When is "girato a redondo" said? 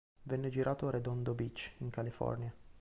0.49-1.35